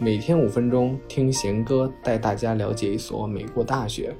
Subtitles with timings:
[0.00, 4.14] 每天五分钟听贤哥带大家了解一所美国大学。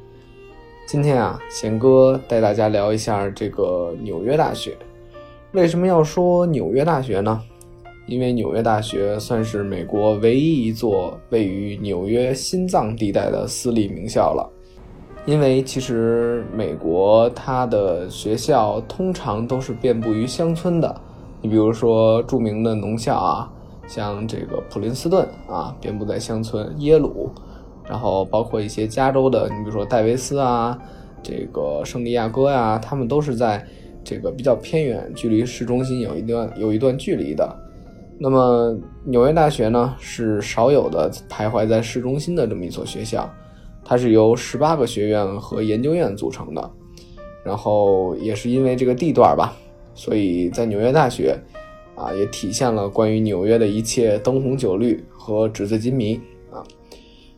[0.89, 4.77] 今天啊，贤哥带大家聊一下这个纽约大学。
[5.53, 7.41] 为什么要说纽约大学呢？
[8.09, 14.51] 因为纽约大学算是美国唯一一座位于纽约心脏地带的私立名校了。
[15.27, 21.01] 因为其实美国它的学校通常都是遍布于乡村的，
[21.41, 23.49] 你比如说著名的农校啊。
[23.89, 27.31] 像这个普林斯顿啊，遍布在乡村；耶鲁，
[27.89, 30.79] 然后包括一些加州的，你比如说戴维斯啊，
[31.23, 33.67] 这个圣地亚哥呀，他们都是在
[34.05, 37.57] 这个比较偏远，距离市中心有一段有一段距离的。
[38.21, 43.29] 那么纽约大学呢，是少有的徘徊在市中心的这么一所学校，
[43.83, 46.71] 它是由十八个学院和研究院组成的。
[47.45, 49.57] 然后也是因为这个地段吧，
[49.95, 51.39] 所以在纽约大学。
[51.99, 56.15] 啊，也体现了关于纽约的一切灯红酒绿和纸醉金迷
[56.53, 56.63] 啊！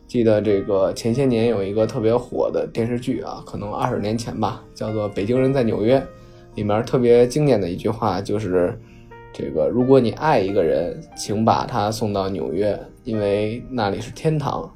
[0.07, 5.97] 记得这个前些年有一个特别火的电视剧啊，可能二十年前吧，叫做《北京人在纽约》，
[6.55, 8.77] 里面特别经典的一句话就是
[9.33, 14.69] ：“这个如果你爱一个人，请把他送到纽约，因为那里是天堂；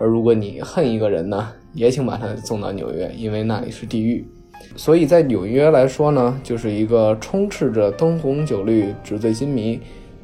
[0.00, 4.26] 而如果你恨一个人呢，也请把他送到纽约，因为那里是地狱。”
[4.76, 9.80] 所以在纽约来说呢，就是一个充斥着灯红酒绿、纸醉金迷，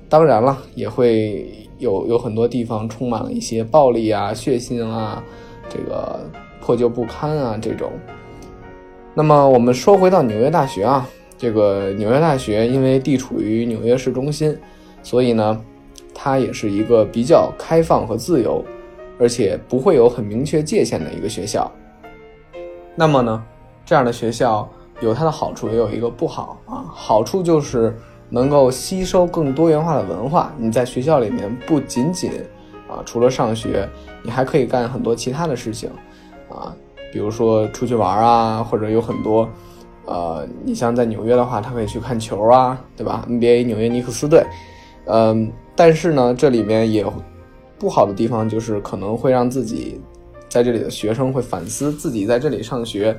[0.08, 1.47] 当然了，也会
[1.78, 5.25] 有有很多地方充满了一些暴力啊、血腥啊、
[5.70, 6.20] 这个
[6.60, 7.91] 破旧不堪啊这种。
[9.14, 14.55] 那么我们说回到纽约大学啊，这个纽约大学因为地处于纽约市中心，
[15.03, 15.58] 所以呢，
[16.14, 18.62] 它也是一个比较开放和自由，
[19.19, 21.72] 而且不会有很明确界限的一个学校。
[22.94, 23.42] 那么呢？
[23.84, 24.69] 这样的学校
[25.00, 26.84] 有它的好处，也有一个不好啊。
[26.92, 27.97] 好处就是
[28.28, 30.53] 能够吸收更多元化的文化。
[30.56, 32.31] 你在学校里面不仅仅
[32.88, 33.88] 啊，除了上学，
[34.22, 35.91] 你还可以干很多其他的事情
[36.48, 36.75] 啊，
[37.12, 39.48] 比如说出去玩啊，或者有很多，
[40.06, 44.44] 呃，你像在纽约的话，他可以去看球啊，对吧？NBA 纽约尼克斯队，
[45.06, 47.04] 嗯，但是呢，这里面也
[47.78, 50.00] 不好的地方就是可能会让自己
[50.48, 53.19] 在这里的学生会反思自己在这里上学。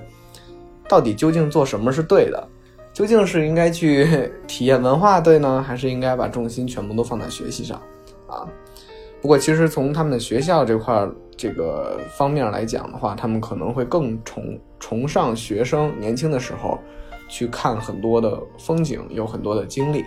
[0.87, 2.47] 到底究竟做什么是对的？
[2.93, 7.81] 究竟是应该去 体验文化对呢，还是应该把重心全部都放在学习上？
[8.27, 8.47] 啊，
[9.21, 16.77] 不过其实从他们的学校这块这个方面来讲的话，他们可能会更崇崇尚学生年轻的时候
[17.27, 20.03] 去看很多的风景，有很多的经历。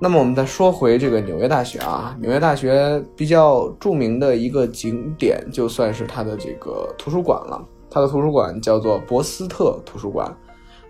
[0.00, 7.62] 那么我们再说回这个纽约大学啊，纽约大学比较著名的一个景点，就算是它的这个图书馆了。
[7.90, 10.32] 它的图书馆叫做博斯特图书馆，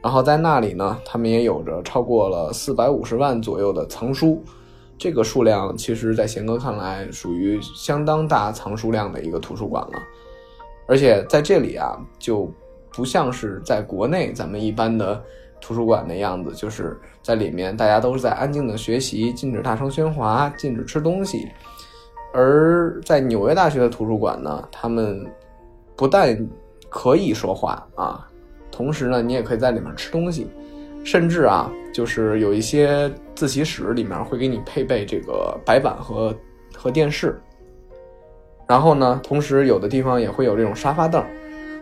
[0.02, 4.44] 然后在那里呢，他们也有着超过了四百五十万左右的藏书，
[4.98, 9.92] 这个数量其实，在贤哥看来，属于相当大藏书量的一个图书馆了。
[10.86, 12.52] 而且在这里啊，就
[12.92, 15.22] 不像是在国内咱们一般的
[15.60, 21.48] 图书馆的样子，就是在里面大家都是在安静的学习，禁止大声喧哗，禁止吃东西。
[22.34, 25.24] 而在纽约大学的图书馆呢，他们
[25.96, 26.36] 不但
[26.90, 28.28] 可以说话啊，
[28.70, 30.48] 同时呢，你也可以在里面吃东西，
[31.04, 36.36] 甚至啊，就是有一些自习室里面会给你配备这个白板和
[36.76, 37.40] 和电视，
[38.66, 41.24] 然后呢，同时有的地方也会有这种沙发凳，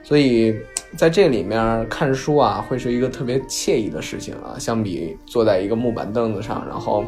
[0.03, 0.55] 所以
[0.97, 7.05] 在这里面看书啊，会是一个特别惬意的事情啊，相比坐在一个木板凳子上，然后，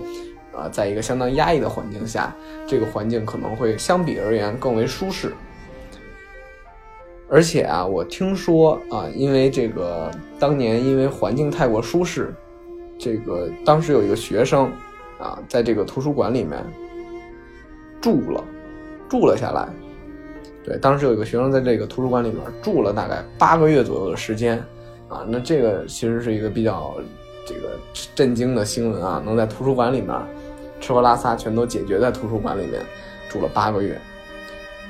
[0.52, 2.34] 呃，在一个相当压抑的环境下，
[2.66, 5.32] 这个环境可能会相比而言更为舒适。
[7.30, 12.34] 而且啊，我听说啊，因为这个当年因为环境太过舒适，
[12.98, 14.70] 这个当时有一个学生
[15.20, 16.58] 啊，在这个图书馆里面
[18.00, 18.42] 住了，
[19.08, 19.68] 住了下来。
[20.64, 24.58] 对，当时有一个学生在这个图书馆里面住了大概八个月左右的时间
[25.08, 26.96] 啊，那这个其实是一个比较
[27.46, 27.78] 这个
[28.14, 30.10] 震惊的新闻啊，能在图书馆里面
[30.80, 32.82] 吃喝拉撒全都解决在图书馆里面
[33.28, 33.96] 住了八个月。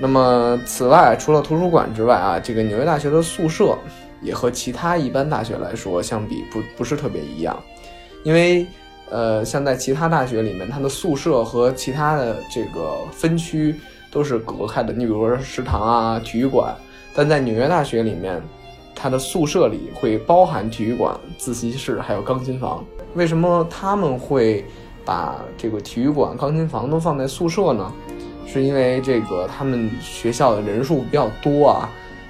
[0.02, 3.76] 那么，此外，除了图书馆之外啊，这个纽约大学的宿舍
[4.22, 7.54] 也和其他一般大学来说相比不不是特别一样，
[8.24, 8.66] 因为
[9.10, 13.74] 呃，像在其他大学里面，它的宿舍和其他的这个分区
[14.10, 14.90] 都是隔开的。
[14.90, 16.74] 你比如说食堂啊、体育馆，
[17.14, 18.40] 但在纽约大学里面，
[18.94, 22.82] 它的宿舍里会包含体育馆、自习室还有钢琴房。
[23.14, 24.64] 为什么他们会
[25.04, 27.92] 把这个体育馆、钢琴房都放在宿舍呢？
[28.50, 31.88] 是因为这个他们学校的人数比较多啊，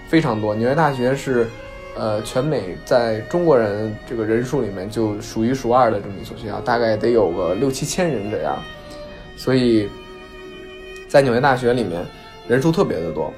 [0.08, 0.54] 非常多。
[0.54, 1.48] 纽约大学是，
[1.96, 8.58] 呃，全美在中国人这个人数里面就数一数二的这么一所学校，大概得有个六七千人这样。
[9.34, 9.88] 所以，
[11.08, 12.04] 在纽约大学里面
[12.46, 13.32] 人数特别的多，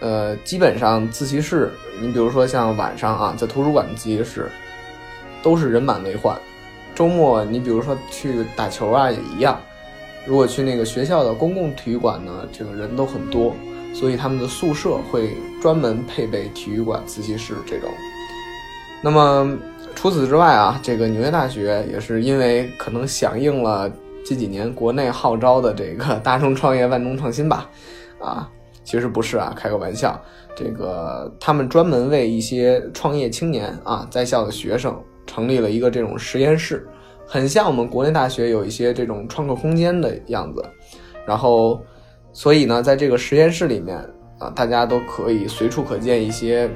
[0.00, 1.70] 呃，基本上自习室，
[2.00, 4.50] 你比如说像晚上啊，在图书馆的自习室
[5.44, 6.36] 都是人满为患。
[6.94, 9.60] 周末你比如说去打球啊也一样，
[10.26, 13.54] 如果去那个学校的公共体育馆呢，这个人都很多，
[13.92, 15.30] 所以他们的宿舍会
[15.60, 17.90] 专门配备体育馆、自习室这种。
[19.02, 19.56] 那么
[19.94, 23.90] 除此之外啊，这个纽约大学也是因为可能响应了
[24.24, 27.68] 近几年国内号召的这个“大众创业，万众创新”吧，
[28.18, 28.48] 啊，
[28.82, 30.18] 其实不是啊，开个玩笑，
[30.56, 34.96] 这个他们专门为一些创业青年啊，在校的学生。
[35.26, 36.86] 成立了一个这种实验室，
[37.26, 40.64] 很像我们国内大学有一些这种创客空间的样子。
[41.26, 41.80] 然后，
[42.32, 43.96] 所以呢，在这个实验室里面
[44.38, 46.70] 啊，大家都可以随处可见一些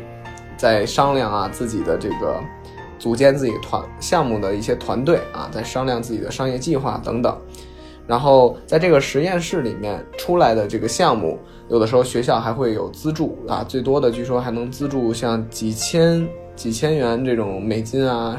[0.56, 2.40] 在商量啊自己的这个
[2.98, 7.36] 组建自己团项目的一些团队啊，在商量自己的商业计划等等。
[8.06, 16.28] 然后，在这个实验室里面出来的这个项目，有的时候学校还会有资助啊，最多的据说还能资助像几千。
[16.56, 18.36] 几千元这种美金啊，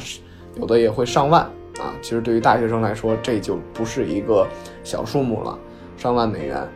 [0.59, 1.93] 有的也会上万啊。
[2.01, 4.47] 其实对于大学生来说，这就不是一个
[4.83, 5.57] 小数目了，
[5.97, 6.67] 上万美元。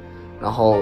[0.42, 0.80] 然后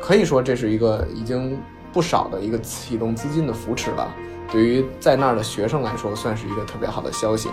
[0.00, 1.58] 可以说这是一个已经
[1.92, 4.12] 不少的一个启动资金的扶持了。
[4.50, 7.48] 对于在那儿的学生来说，算是一个特别好的消息。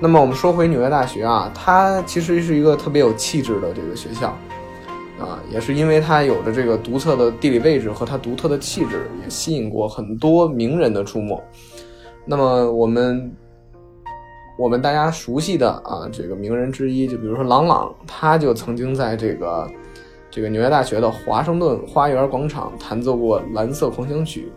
[0.00, 4.36] 那么我们说回纽约大学啊，它其实是一个特别有气质的这个学校。
[5.18, 11.38] 啊，也是因为它有着这个独特的地理位置和它独特的气质，也吸引过很多名人的出没。
[12.24, 13.30] 那么我们
[14.60, 19.66] 我们大家熟悉的啊，这个名人之一，就比如说郎朗，他就曾经在这个
[20.30, 24.52] 这个纽约大学的华盛顿花园广场弹奏过《蓝色狂想曲》。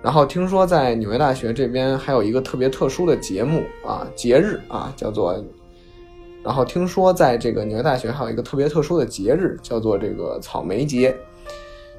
[0.00, 5.36] 然后听说在纽约大学这边还有一个特别特殊的节目啊，节日啊，叫做。
[6.42, 11.14] 然后听说，在这个纽约大学还有一个特别特殊的节日，叫做这个草莓节，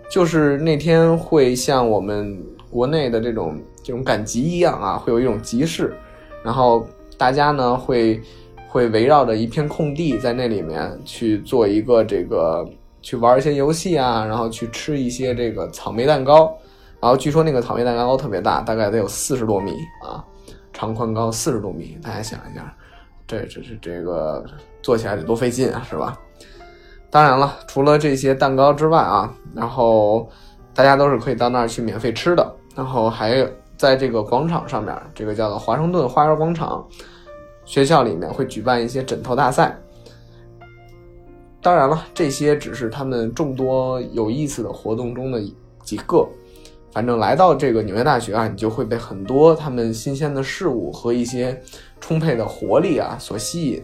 [0.09, 5.95] 就是那天会像我们国内的这种这种赶集一样啊，会有一种集市，
[6.43, 6.85] 然后
[7.17, 8.21] 大家呢会
[8.67, 12.67] 会围绕着一片空地，在那里面去做一个这个
[13.01, 16.55] 去玩一些游戏啊，然后去吃一些这个草莓蛋糕，
[16.99, 20.23] 然后据说那个草莓蛋糕特别大，大概得有四十多米啊，
[20.71, 22.73] 长宽高四十多米，大家想一下。
[23.25, 24.43] 这这是这个
[24.81, 26.17] 做起来得多费劲啊，是吧？
[27.09, 30.29] 当然了，除了这些蛋糕之外啊，然后
[30.73, 32.55] 大家都是可以到那儿去免费吃的。
[32.75, 33.47] 然后还
[33.83, 36.87] 在这个广场上面，这个叫做华盛顿花园广场，
[37.65, 39.77] 学校里面会举办一些枕头大赛。
[41.61, 45.43] 当然了，这些只是他们众多有意思的活动中的
[45.83, 46.25] 几个。
[46.93, 51.61] 反正来到这个纽约大学啊，你就会被很多他们新鲜的事物和一些
[51.99, 53.83] 充沛的活力啊所吸引。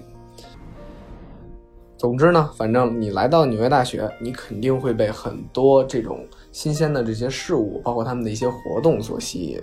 [1.97, 9.61] 总之呢，反正你来到纽约大学，你肯定会被很多这种新鲜的这些事物，包括他们的一些活动所吸引。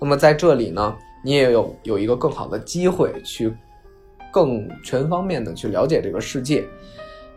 [0.00, 3.54] 那么在这里呢，你也有有一个更好的机会去
[4.32, 6.64] 更全方面的去了解这个世界。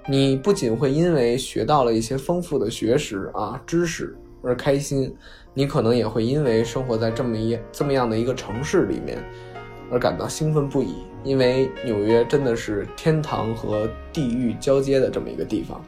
[0.08, 4.16] 你不仅会因为学到了一些丰富的学识啊知识。
[4.48, 5.12] 而开心，
[5.56, 9.18] 你可能也会因为生活在这么一这么样的一个城市里面，
[9.90, 10.98] 而感到兴奋不已。
[11.24, 15.84] 因为纽约真的是天堂和地狱交接的这么一个地方。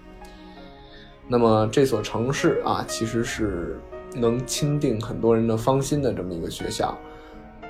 [1.28, 3.80] 那么这所城市啊，其实是
[4.16, 6.98] 能钦定很多人的芳心的这么一个学校。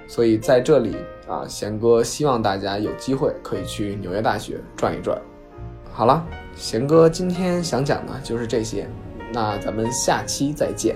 [0.07, 0.95] 所以在这里
[1.27, 5.19] 啊，贤哥希望大家有机会可以去纽约大学转一转。
[5.91, 8.87] 好了，贤哥今天想讲的就是这些。
[9.33, 10.95] 那咱们下期再见。